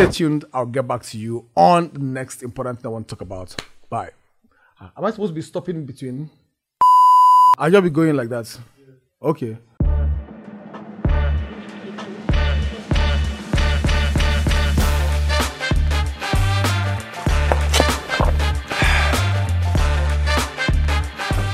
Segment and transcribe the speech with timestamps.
[0.00, 0.46] Stay tuned.
[0.54, 3.54] I'll get back to you on the next important thing I want to talk about.
[3.90, 4.08] Bye.
[4.80, 6.30] Uh, Am I supposed to be stopping in between?
[7.58, 8.58] I'll just be going like that.
[9.20, 9.58] Okay.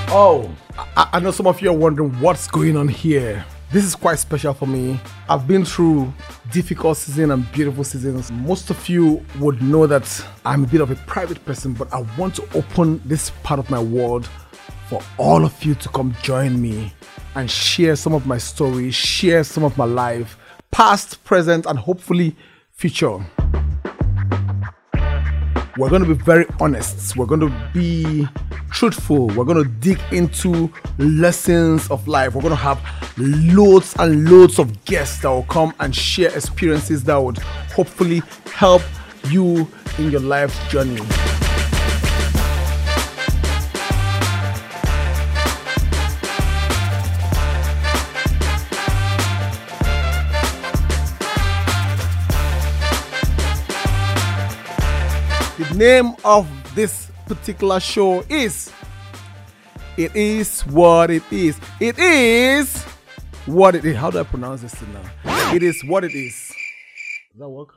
[0.09, 0.55] Oh,
[0.97, 3.45] I, I know some of you are wondering what's going on here.
[3.73, 4.99] This is quite special for me.
[5.29, 6.13] I've been through
[6.53, 8.31] difficult seasons and beautiful seasons.
[8.31, 12.05] Most of you would know that I'm a bit of a private person, but I
[12.17, 14.29] want to open this part of my world
[14.89, 16.93] for all of you to come join me
[17.35, 20.39] and share some of my stories, share some of my life,
[20.71, 22.37] past, present, and hopefully
[22.71, 23.19] future
[25.77, 27.17] we're going to be very honest.
[27.17, 28.27] We're going to be
[28.77, 29.29] truthful.
[29.29, 32.35] We're going to dig into lessons of life.
[32.35, 32.79] We're going to have
[33.17, 37.39] loads and loads of guests that will come and share experiences that would
[37.75, 38.21] hopefully
[38.53, 38.83] help
[39.31, 40.97] you in your life journey.
[55.57, 58.73] The name of this particular show is
[59.97, 61.59] It Is What It Is.
[61.81, 62.85] It is
[63.47, 63.97] what it is.
[63.97, 65.53] How do I pronounce this thing now?
[65.55, 66.53] It is what it is.
[67.33, 67.75] Does that work?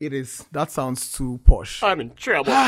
[0.00, 0.44] It is.
[0.52, 1.82] That sounds too posh.
[1.82, 2.52] I'm in trouble.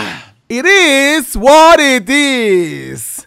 [0.50, 3.27] It is what it is.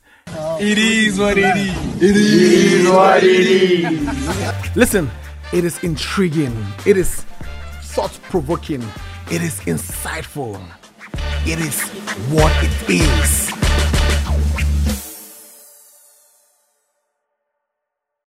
[0.60, 2.02] It is what it is.
[2.02, 4.76] It is what it is.
[4.76, 5.12] Listen,
[5.54, 6.66] it is intriguing.
[6.88, 7.24] It is
[7.84, 8.82] thought provoking.
[9.30, 10.60] It is insightful.
[11.44, 11.82] It is
[12.30, 13.51] what it is.